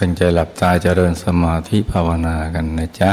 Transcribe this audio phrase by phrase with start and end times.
[0.00, 3.12] ตั้งใจหลับตาเจริญสมาธิภาวนากันนะจ๊ะ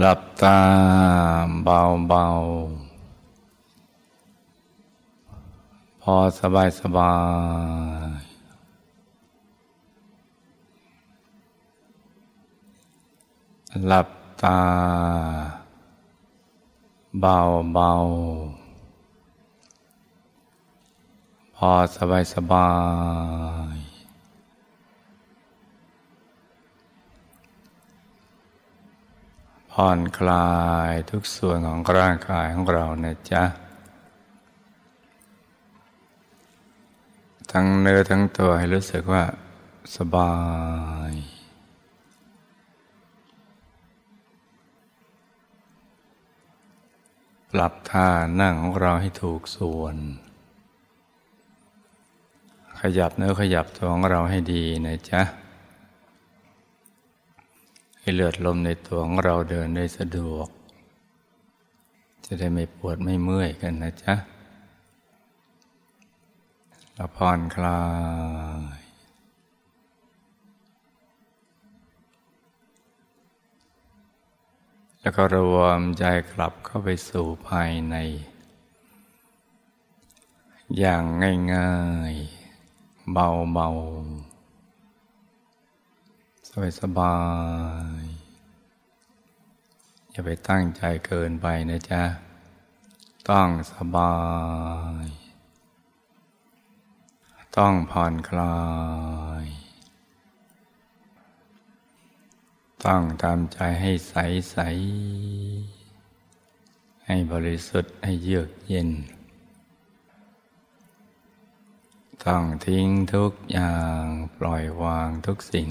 [0.00, 0.58] หลับตา
[1.64, 2.24] เบาเบา
[6.02, 7.14] พอสบายสบา
[8.20, 8.22] ย
[13.86, 14.08] หลับ
[14.42, 14.58] ตา
[17.20, 17.38] เบา
[17.74, 17.92] เบา
[21.62, 22.70] พอสบายสบา
[23.74, 23.76] ย
[29.70, 30.50] ผ่อนคลา
[30.90, 33.44] ยทุกส่วนของร่างกายของเรานะจ๊ะ
[37.52, 39.24] ทั้งเนื้อทั้งตัวให้รู้สึกว่า
[39.96, 40.34] สบา
[41.10, 41.12] ย
[47.50, 48.08] ปรับท่า
[48.40, 49.98] นั่งของเราให้ถูกส่วน
[52.80, 55.22] ขยับเนื้อขยับตัวของเราให้ดีนะจ๊ะ
[57.98, 60.48] ให้เลือดลมในตัวของเราเดินได้สะดวก
[62.26, 64.14] จะได้ไม่ปวดไม่เมื่อยกันนะจ๊ะ
[66.94, 67.82] เราผ่อนคลา
[68.78, 68.80] ย
[75.00, 77.96] แล้วก็รวมใจกลับเข้าไปสู่ภายใน
[80.78, 81.02] อย่าง
[81.54, 81.74] ง่า
[82.12, 82.47] ยๆ
[83.12, 84.38] เบาๆ
[86.80, 87.16] สบา
[88.00, 88.04] ย
[90.10, 92.02] อย่าไปตั้งใจเกินไปนะจ๊ะ
[93.30, 94.14] ต้องสบา
[95.04, 95.06] ย
[97.56, 98.58] ต้องผ่อนคลา
[99.44, 99.46] ย
[102.84, 104.14] ต้องตามใจให้ใส
[104.50, 104.56] ใส
[107.06, 108.88] ให้บริสุทธิ์ให้เยือกเย็น
[112.26, 114.02] ต้องทิ้งทุกอย่าง
[114.38, 115.68] ปล่อยวางทุกสิ่ง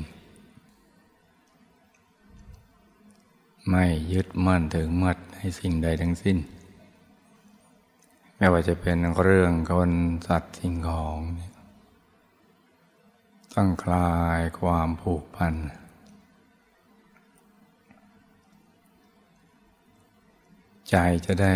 [3.69, 6.37] ไม่ยึดมั่นถึงมัดให้สิ่งใดทั้งสิ้น
[8.35, 9.91] ไม่ว่าจะเป็นเรื่องคน
[10.27, 11.19] สัตว์สิ่งของ
[13.53, 15.55] ต้องคลายความผูกพัน
[20.89, 21.55] ใจจะได้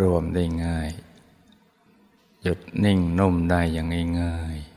[0.00, 0.90] รวมได้ง่าย
[2.46, 3.86] หยุดนิ่งนุ่มได้อย่าง
[4.20, 4.74] ง่ายๆ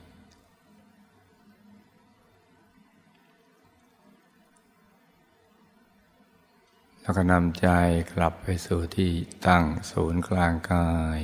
[7.02, 7.68] แล้วก็นำใจ
[8.14, 9.12] กลับไปสู่ที่
[9.48, 11.20] ตั้งศูนย์กลางกาย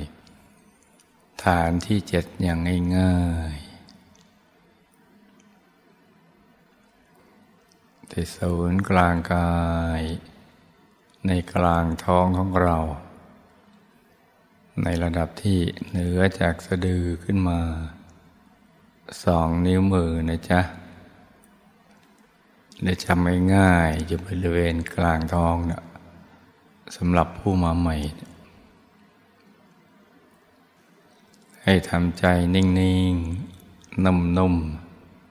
[1.44, 2.58] ฐานที่เจ็ดอย่าง
[2.96, 3.24] ง่า
[3.54, 9.62] ยๆที่ศูนย์กลางกา
[9.98, 10.00] ย
[11.26, 12.78] ในกลางท้องของเรา
[14.82, 15.58] ในระดับที่
[15.88, 17.60] เหนือจากสะดือขึ้นมา
[19.24, 20.60] สองนิ้วมือนะจ๊ะ
[22.84, 25.82] ได้จำง่ายๆอยู่บริเวณกลางท้องนะ
[26.96, 27.96] สำหรับผู้มาใหม่
[31.62, 32.24] ให้ทำใจ
[32.54, 32.64] นิ่
[33.12, 34.54] งๆ นุ่ม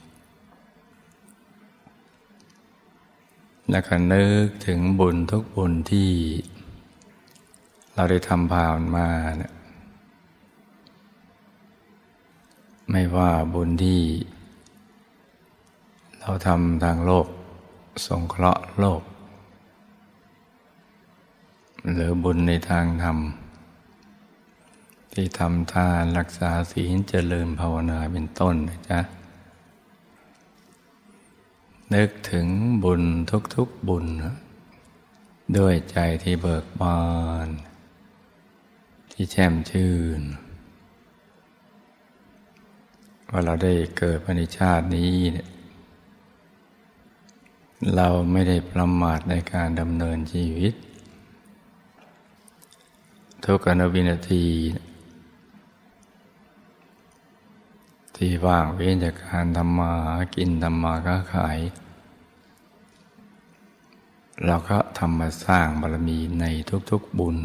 [3.71, 6.11] แล้วก็นึกถึงบุญทุกบุญที่
[7.95, 9.07] เราได้ทำผ่านมา
[9.39, 9.53] เนี่ย
[12.91, 14.03] ไม่ว่าบุญที่
[16.21, 17.27] เราทำทางโลก
[18.07, 19.03] สงเคราะห์โลก
[21.93, 23.19] หรือบุญในทางธรรม
[25.13, 29.01] ที่ทำทานรักษาศีลเจริญภาวนาเป็นต้นนะจ๊ะ
[31.95, 32.47] นึกถึง
[32.85, 33.03] บุญ
[33.55, 34.07] ทุกๆบุญ
[35.57, 37.01] ด้วยใจที่เบิกบา
[37.47, 37.49] น
[39.13, 40.21] ที่แช่มชื่น
[43.31, 45.49] ว่าเราได้เกิดในชาตินี้เนี่ย
[47.97, 50.75] เราไม่ได้ประมาทในการดำเนินชีวิต
[53.45, 54.47] ทุกอนวินาที
[58.17, 59.93] ที่ว่างเว้นจากการทำมา
[60.35, 61.59] กินทำมาค้าขาย
[64.45, 66.45] เราก็ทำมาสร้างบารมีใน
[66.91, 67.37] ทุกๆบุญ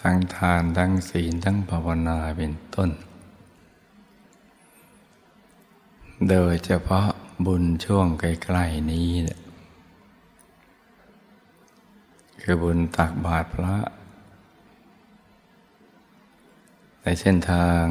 [0.00, 2.90] ทั้งทานทั้งศีลทั้งภาวนาเป็นต้น
[6.30, 7.08] โดยเฉพาะ
[7.46, 8.24] บุญช่วงใก
[8.56, 9.10] ล้ๆนี้
[12.40, 13.76] คือบุญตักบาตรพระ
[17.02, 17.84] ในเส้นทาง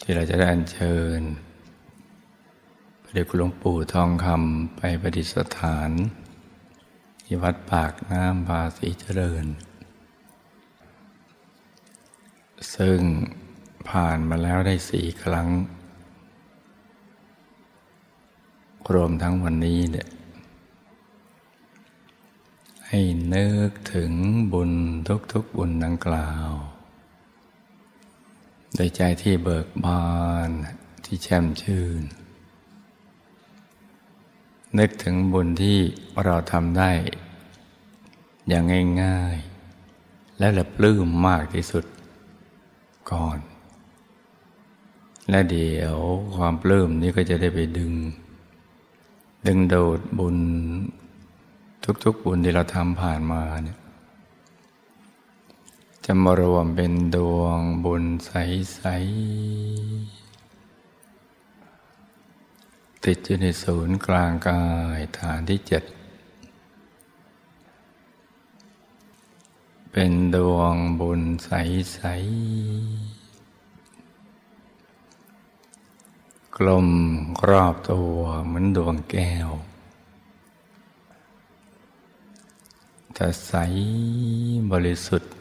[0.00, 1.20] ที่เราจะได้อัญเชิญ
[3.14, 5.26] เด็กหลวงปู่ทองคำไปประดิษ
[5.58, 5.90] ฐาน
[7.24, 9.46] ที่วัดปากน้ำภาษีเจริญ
[12.74, 13.00] ซึ่ง
[13.88, 15.48] ผ่านมาแล้วได้สี่ครั้ง
[18.94, 20.08] รวมทั้งวันนี้เนี่ย
[22.88, 23.00] ให้
[23.34, 24.12] นึกถึง
[24.52, 24.72] บุญ
[25.32, 26.50] ทุกๆบุญดังกล่าว
[28.74, 30.08] โดยใจที่เบิกบา
[30.48, 30.50] น
[31.04, 32.02] ที่แช่มชื่น
[34.76, 35.78] นึกถึงบุญที่
[36.24, 36.90] เราทำได้
[38.48, 38.64] อย่าง
[39.02, 39.36] ง่าย
[39.86, 41.84] ๆ และละปลื้มมากที่สุด
[43.10, 43.38] ก่อน
[45.30, 45.96] และเดี๋ยว
[46.36, 47.92] ความปลื้มนี้ก็จะได้ไปดึง
[49.46, 50.38] ดึงโดดบุญ
[52.04, 53.78] ทุกๆบุญที่เราทำผ่านมาเนี่ย
[56.04, 60.27] จะมารวมเป็นดวงบุญใสๆ
[63.04, 64.62] ติดอยู่ในศูนย์กลางกา
[64.96, 65.82] ยฐานที่เจ็ด
[69.92, 72.08] เป็นดวงบุญใส ๆ
[76.56, 76.88] กลม
[77.48, 78.16] รอบตัว
[78.46, 79.48] เหมือนดวงแก้ว
[83.18, 83.54] จะใส
[84.72, 85.32] บริสุทธิ์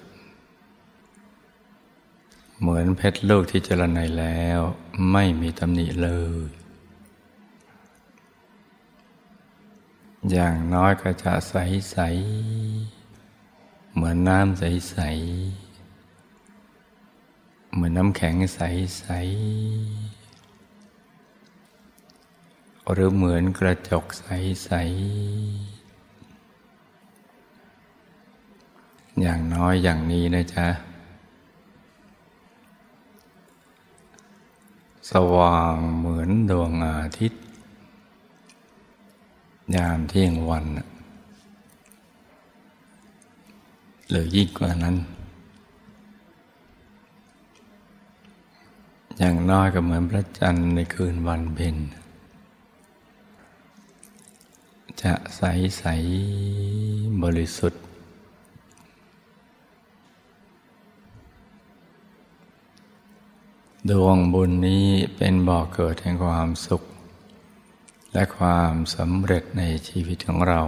[2.60, 4.60] เหมือนเพชรลูกที่เจริญในแล้ว
[5.12, 6.10] ไม่มีตำหนิเล
[6.46, 6.48] ย
[10.32, 11.56] อย่างน้อยก็จะใส
[11.92, 11.98] ใส
[13.94, 14.98] เหมือนน้ำใสใส
[17.74, 18.60] เหมือนน้ำแข็งใส
[19.00, 19.06] ใส
[22.92, 24.26] หรือเหมือนกระจกใส
[24.66, 24.72] ใส
[29.22, 30.68] อย่างน้อยอย่างนี้นะจ๊ะ
[35.10, 37.47] สว่างเหมือนดวงอาทิตย์
[39.76, 40.66] ยามเที่ยงวัน
[44.10, 44.96] หรือยิ่งกว่านั้น
[49.18, 51.76] อย่างน้อยก็เหมือนพระจันทร์ในคืนวันเพ็ญ
[55.02, 55.42] จะใส
[55.78, 55.84] ใส
[57.24, 57.82] บริสุทธิ์
[63.90, 66.84] ดวงบุญนี้เป็นบ่อกเกิดแห่งความสุข
[68.14, 70.62] และความสำเร็จในชีวิตของเรา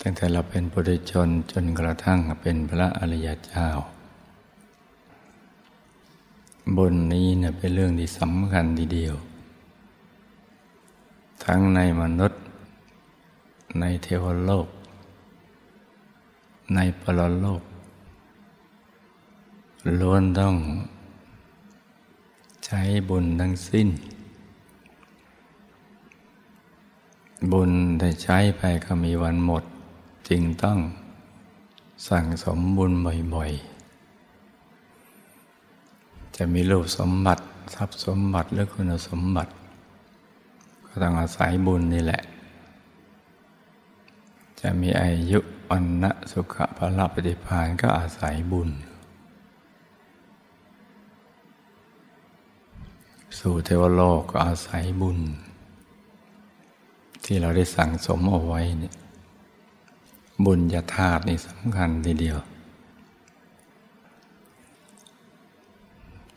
[0.00, 3.68] ตั้งแต่เราเป็นปุถุชนจนกระทั่งเป็นพระอริยเจ้า
[6.76, 9.14] บุญนี้เนะเป็นเรื่องที่สำคัญทีเดียว
[11.44, 12.40] ทั้งในมนุษย์
[13.80, 14.68] ในเทวโลก
[16.74, 17.62] ในปรโลก
[20.00, 20.54] ล้วนต้อง
[22.64, 23.88] ใช้บุญทั้งสิ้น
[27.52, 29.64] บุญได้ใช้ไปก็มีวันหมด
[30.28, 30.78] จึงต้อง
[32.08, 32.92] สั่งสมบุญ
[33.34, 37.42] บ่อยๆ จะมีรูปสมบัติ
[37.74, 39.52] ทรัพย์สมบัติหรือคุณสมบัติ
[40.86, 42.22] ก็ต้องอาศัยบุญนี่แหละ
[44.60, 45.38] จะมีอายุ
[45.70, 48.70] วันนะสุขภาลปฏิภาณก็อาศัยบุญ
[53.38, 55.18] สู่เทวโลกก็อาศัยบุญ
[57.24, 58.94] ที่เราได้สั่งสมเอาไว้เนี่ย
[60.44, 62.38] บุญญาธาตุนี่สำคัญทีเดียว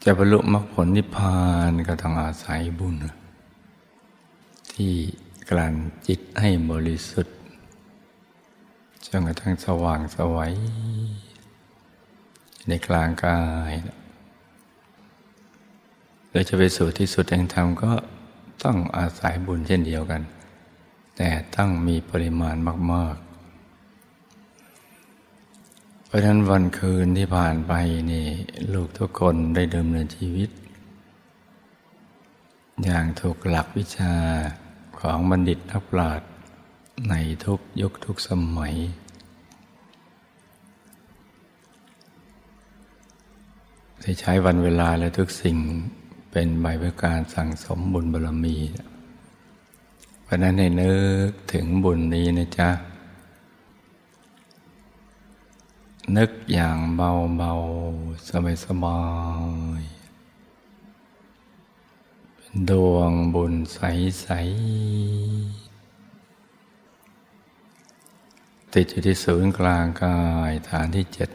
[0.03, 1.37] จะบรรลุมรรคผลนิพพา
[1.69, 2.95] นก็ต้องอาศัยบุญ
[4.73, 4.93] ที่
[5.49, 5.73] กลั่น
[6.07, 7.35] จิตให้บริสุทธิ์
[9.05, 10.53] จนกระทั่งสว่างสวัย
[12.67, 13.39] ในกลางกา
[13.71, 13.73] ย
[16.35, 17.91] รือจะไปสู่ที่สุดแห่งธรรมก็
[18.63, 20.21] ต้องอาศัยบุญเช่นเดียวกัน
[21.15, 22.55] แต่ต้องมีปริมาณ
[22.93, 23.25] มาก ๆ
[26.05, 27.73] เพราะฉะนั้นวันคืนที่ผ่านไป
[28.11, 28.27] นี่
[28.73, 30.49] ลูกทุกคนได้ดำเนินชีวิต
[32.83, 34.13] อย่างถูกหลักวิชา
[34.99, 36.29] ของบัณฑิตนักปราชญ์
[37.09, 37.13] ใน
[37.45, 38.75] ทุกยุคทุกสมัย
[44.19, 45.57] ใช้วันเวลาและทุกสิ่ง
[46.31, 48.57] เป็นใบเพื่อการสั่งสมบุญบารมี
[50.25, 50.95] เพราะนั้นให้นึ
[51.29, 52.69] กถึงบุญนี้นะจ๊ะ
[56.17, 57.51] นึกอย่างเบาเบา
[58.27, 59.01] สบายสบา
[59.81, 59.83] ย
[62.35, 63.79] เป็นดวงบุญใส
[64.21, 64.27] ใส
[68.73, 71.29] ติดอยู่ที่ศูนย์กลางกายฐานที่เจ็ด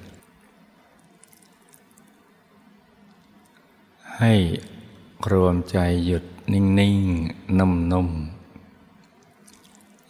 [4.18, 4.34] ให้
[5.32, 6.98] รวมใจหยุดนิ่ง
[7.30, 8.39] ๆ นุ่ม ๆ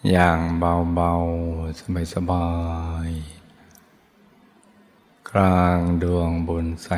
[0.08, 2.48] อย่างเบาๆ สบา
[3.06, 6.88] ยๆ กลางดวงบุญใส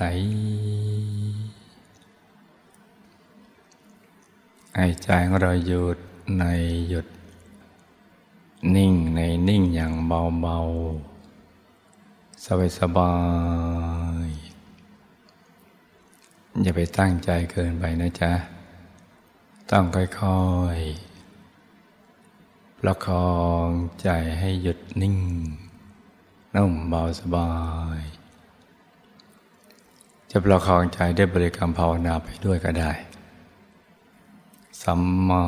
[0.00, 0.02] ๆ
[4.76, 5.98] ให้ใจของเราหยุด
[6.38, 6.44] ใน
[6.88, 7.06] หยุด
[8.76, 12.46] นิ่งในนิ่งอย่างเบาๆ
[12.78, 13.14] สบา
[14.26, 18.32] ยๆ อย่าไปตั้งใจเกินไปนะจ๊ะ
[19.70, 20.40] ต้องค่อ
[20.78, 21.11] ยๆ
[22.84, 23.32] ประคอ
[23.66, 23.68] ง
[24.02, 24.08] ใจ
[24.38, 25.16] ให้หยุดนิ่ง
[26.54, 27.50] นุ่มเบาสบา
[27.98, 28.02] ย
[30.30, 32.92] จะประคองใจได้บริกรรมภาวนาไปด้วยก็ได้
[34.82, 35.42] สัมมา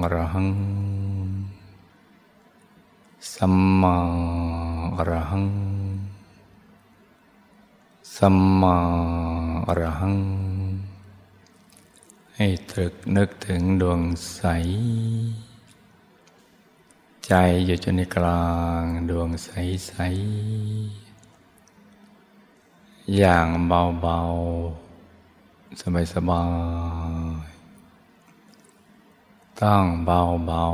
[0.00, 0.48] อรหัง
[3.34, 3.96] สัมมา
[4.96, 5.46] อรหัง
[8.16, 8.76] สัมมา
[9.66, 10.16] อรหัง
[12.34, 14.00] ให้ตรึกนึกถึงดวง
[14.34, 14.40] ใส
[17.32, 18.46] ใจอยู่จนในกลา
[18.80, 19.48] งดวงใส
[19.86, 19.92] ใส
[23.16, 24.18] อย่างเบา
[24.96, 25.80] ๆ
[26.12, 26.44] สบา
[27.46, 27.48] ย
[28.74, 30.64] ๆ ต้องเบา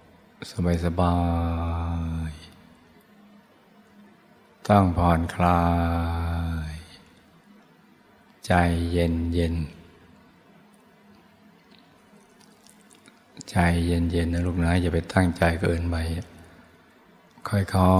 [0.00, 0.50] ๆ
[0.84, 1.16] สบา
[2.30, 2.32] ย
[3.70, 5.64] ๆ ต้องผ่อนคลา
[6.72, 6.74] ย
[8.46, 8.52] ใจ
[8.92, 9.54] เย็นเย็น
[13.50, 15.96] ใจเย็นเย็นนะลูกนะอย่าไปตั้งใจเกินไป
[17.48, 17.94] ค่อ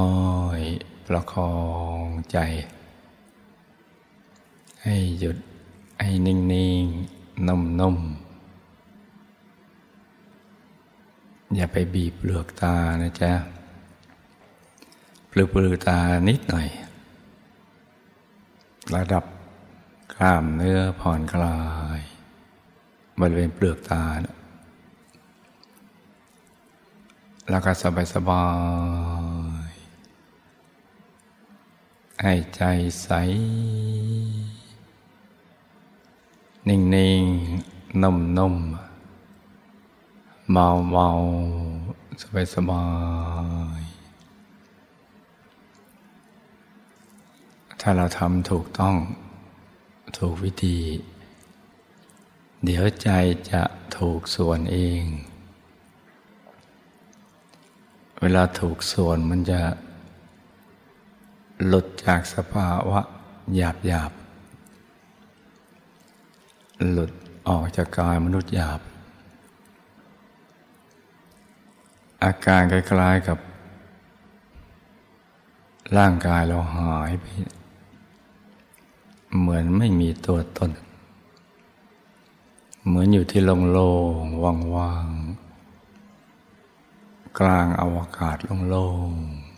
[0.58, 1.54] ยๆประคอ
[2.00, 2.38] งใจ
[4.82, 5.36] ให้หยุด
[6.00, 6.36] ให้นิ่
[6.82, 8.24] งๆนุ่มๆ
[11.54, 13.32] อย่าไปบีบเปลือกตานะจ๊ะ
[15.28, 15.98] เปลือกเปลือกตา
[16.28, 16.68] นิดหน่อย
[18.94, 19.24] ระดับ
[20.14, 21.58] กล้ามเนื้อผ่อนคลา
[21.98, 22.00] ย
[23.20, 24.36] บริเวณเปลือกตานะ
[27.50, 28.46] แล้วก็สบายสบา
[29.68, 29.70] ย
[32.22, 32.62] ให้ใจ
[33.02, 33.08] ใส
[36.68, 37.22] นิ่งนิ่ง
[38.02, 38.54] นุ่มนุ่ม
[40.52, 41.08] เบาเบา
[42.22, 42.84] สบายสบา
[43.78, 43.82] ย
[47.80, 48.96] ถ้าเราทำถูกต้อง
[50.16, 50.78] ถูกวิธี
[52.64, 53.08] เดี๋ยวใจ
[53.50, 53.62] จะ
[53.96, 55.02] ถูกส่วนเอง
[58.26, 59.60] เวลาถูกส่วนมันจะ
[61.66, 63.00] หลุดจากสภาวะ
[63.54, 64.12] หยาบหยาบ
[66.90, 67.12] หลุด
[67.48, 68.80] ออกจากกายมนุษย์หยาบ
[72.24, 73.38] อาการคล้ายๆกับ
[75.96, 77.24] ร่างกายเราหายไป
[79.38, 80.70] เหมือนไม่มีตัวตน
[82.86, 83.40] เหมือนอยู่ที่
[83.72, 83.90] โล่
[84.22, 84.42] งๆ
[84.76, 85.23] ว่างๆ
[87.38, 88.36] กลางอวกาศ
[88.68, 89.54] โล่งๆ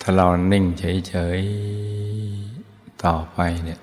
[0.00, 3.80] ถ้าเรานิ่งเฉยๆ ต่อไปเนี่ย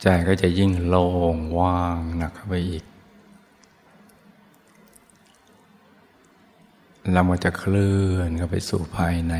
[0.00, 2.84] ใจก็จะยิ่งโล่งว่างหนักเข้าไปอีก
[7.12, 9.34] เราก็จะเคลื่อนเข้าไปสู่ภายใน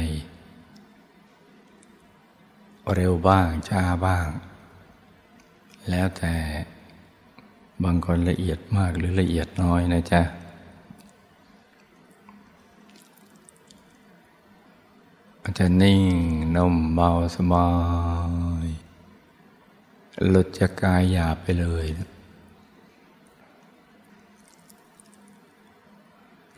[2.95, 4.29] เร็วบ้างช้าบ้าง
[5.91, 6.35] แล้วแต่
[7.85, 10.23] บางคนละเอียดมากหรือละเอียดน้อยนะจ๊ะ
[15.43, 16.03] อาจจะนิ่ง
[16.57, 17.69] นุ่มเบาสบา
[18.65, 18.67] ย
[20.29, 22.09] หลุดจากกายหยาบไปเลยนะ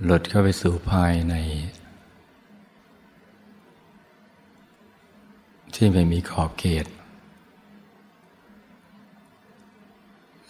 [0.04, 1.34] หลุดเข้าไปสู่ภายใน
[5.74, 6.86] ที่ไม่มีขอบเขต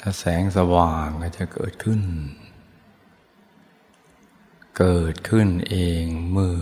[0.01, 2.01] และแสงสว่างก็จะเกิดขึ้น
[4.79, 6.57] เกิดขึ้นเองเมื่อ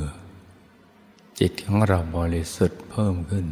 [1.39, 3.47] จิตของเราบริสุทธิ์เพิ่มขึ้น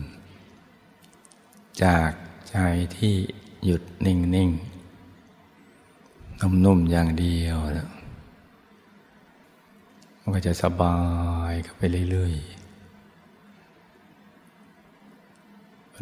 [1.82, 2.10] จาก
[2.50, 2.56] ใจ
[2.96, 3.14] ที่
[3.64, 4.16] หยุดนิ่
[4.48, 7.88] งๆนุ่มๆอย่างเดียวแล้ว
[10.20, 10.98] มันก็จะสบา
[11.50, 12.46] ยเข้าไปเรื่อยๆ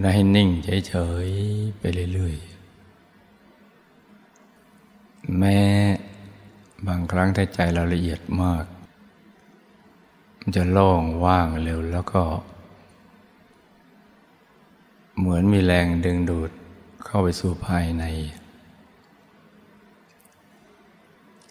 [0.01, 0.95] แล้วให้นิ่งเฉ
[1.27, 2.54] ยๆไปเรื่อยๆ
[5.39, 5.59] แม้
[6.87, 8.65] บางครั้งถ้าใจเราละเอียดมาก
[10.39, 12.23] มันจะโล่งว่างเร็วแล้วก็
[15.19, 16.51] เหมือนมีแรงดึงดูด
[17.05, 18.05] เข้าไปสู่ภายใน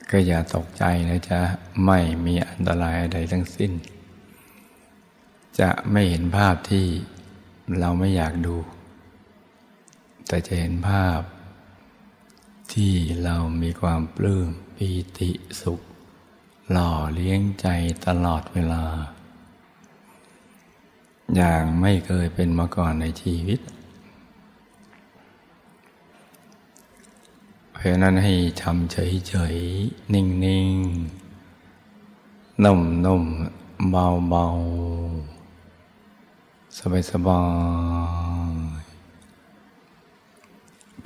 [0.09, 1.41] ก็อย่าตกใจนะจ๊ะ
[1.85, 3.71] ไม่มีอันตรายใดทั้งสิ้น
[5.59, 6.85] จะไม่เห็นภาพที่
[7.79, 8.55] เราไม่อยากดู
[10.27, 11.19] แต่จะเห็นภาพ
[12.73, 15.29] ที่เรามีความปลื้มปีติ
[15.61, 15.81] สุข
[16.71, 17.67] หล่อเลี้ยงใจ
[18.05, 18.85] ตลอดเวลา
[21.35, 23.59] อย่างไม่เคยเป็นมาก่อนในชีวิต
[27.71, 30.25] เพราะนั้นให้ทำเฉยๆ นิ่
[30.73, 36.77] งๆ นุ่มๆ เบาๆ
[37.11, 37.41] สบา
[38.19, 38.22] ยๆ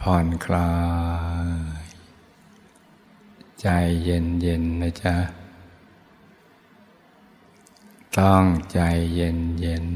[0.01, 0.71] ผ่อนคลา
[1.79, 1.85] ย
[3.61, 3.67] ใจ
[4.03, 5.15] เย็นๆนนะจ๊ะ
[8.17, 8.79] ต้องใจ
[9.15, 9.87] เย็น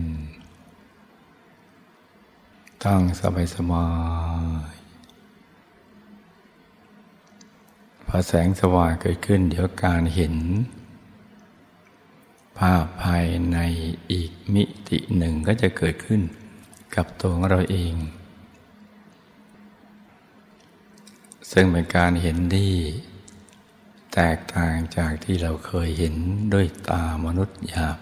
[1.98, 3.88] ๆต้องสบายสบา
[4.72, 4.76] ย
[8.08, 10.36] พอแสงสว่างเกิดขึ้น เดี๋ยวการเห็น
[12.58, 13.58] ภาพภายใน
[14.12, 16.22] อีกมิติหนึ่งก็จะเกิดขึ้น
[16.96, 17.94] กับตัวของเราเอง
[21.52, 22.74] ซึ่งเป็นการเห็นที่
[24.14, 26.16] แตกต่างจากที่เราเคยเห็น
[26.54, 27.98] ด้วยตามนุษย์หยาบ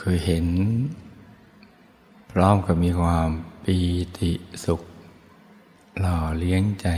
[0.00, 0.46] คือเห็น
[2.30, 3.28] พร้อมกับมีความ
[3.64, 3.78] ปี
[4.18, 4.32] ติ
[4.64, 4.82] สุข
[6.00, 6.88] หล่อเลี้ยงใจ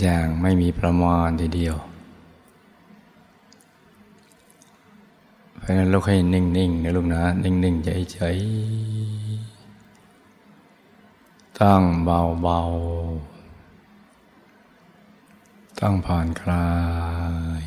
[0.00, 1.76] อย่างไม่มีประมาณทีเดียว
[5.55, 16.68] เพ ราะนั้นลูกให้นิ่งๆนะลูกนะ นิ่งๆใจๆตั้งเบาๆ ตั้งผ่อนคลา
[17.60, 17.62] ย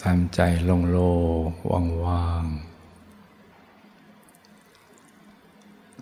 [0.00, 1.10] ทำใจโล่
[1.82, 2.74] งๆว่างๆ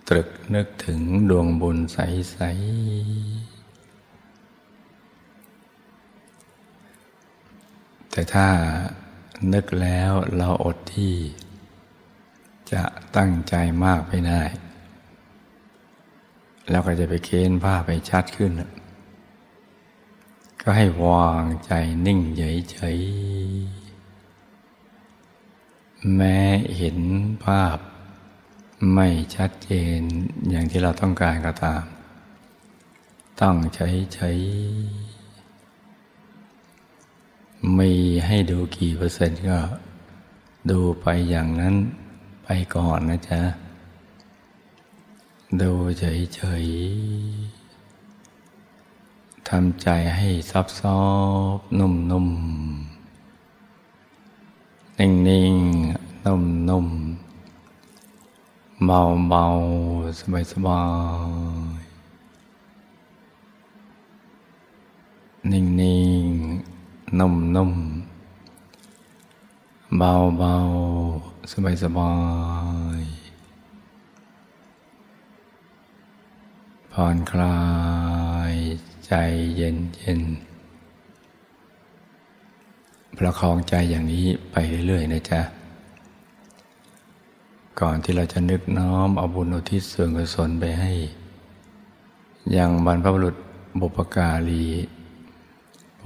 [0.07, 3.52] ตรึกนึกถึงดวงบุญใสๆ
[8.15, 8.47] แต่ถ้า
[9.53, 11.15] นึกแล้วเราอดที่
[12.71, 12.83] จะ
[13.17, 14.41] ตั้งใจมากไปได้
[16.69, 18.51] แล้วก็จะไปเค้นผ้าไปชัดขึ้น
[20.61, 21.71] ก็ให้วางใจ
[22.05, 26.37] นิ่งเฉยๆแม้
[26.77, 26.97] เห็น
[27.45, 27.77] ภาพ
[28.93, 29.99] ไม่ชัดเจน
[30.49, 31.83] อย่างที่เราต้องการก็ตาม
[33.41, 34.29] ต้องใช้ใช้
[37.77, 37.91] มี
[38.25, 39.59] ให้ดูกี่เปอร์เซ็นต์ก็
[40.69, 41.75] ดูไปอย่างนั้น
[42.43, 43.41] ไปก่อนนะจ๊ะ
[45.61, 51.01] ดูเฉยๆทำใจให้ซับซอ
[51.57, 52.13] บนุ่มๆ
[54.99, 60.83] นนิ่งๆ นุ่มๆ เบาๆ สบา
[61.79, 65.63] ยๆ นิ่
[66.23, 66.72] งๆ
[67.19, 71.51] นุ่มๆ เบาๆ
[71.83, 72.13] สบา
[72.99, 73.11] ยๆ
[76.91, 77.59] ผ่อนคลา
[78.51, 78.53] ย
[79.05, 79.13] ใจ
[79.55, 80.21] เย็นเย็น
[83.17, 84.55] ประคองใจอย่างนี้ไป
[84.87, 85.41] เรื่อยๆ นะจ๊ะ
[87.79, 90.91] ก่อนที่เราจะนึกน้อมเอาบุญอุทิศส่วนกุศลไปให้
[92.57, 93.35] ยังบรรพบุรุษ
[93.79, 94.65] บุปการี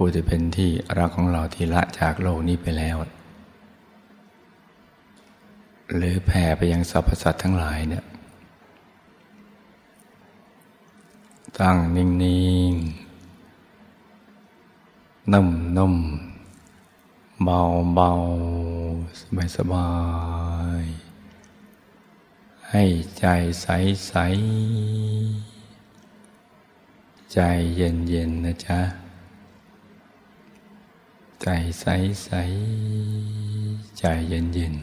[0.00, 2.96] ผู้ที่เป็นที่รักของเราที่ละจากโลกนี้ไปแล้ว
[5.94, 8.04] หรือแผ่ไปยังสรรพสัตว์ทั้งหลายเนี่ย
[11.58, 12.06] ตั้งนิ่
[12.70, 19.90] งๆ นุ่มๆ เบาๆ สบา
[20.82, 22.84] ยๆ ให้
[23.18, 23.24] ใจ
[23.62, 27.38] ใสๆ ใจ
[27.76, 28.80] เย็นๆ นะจ๊ะ
[31.42, 31.48] ใจ
[31.80, 31.84] ใส
[32.22, 32.30] ใส
[33.98, 34.74] ใจเย็นเย็น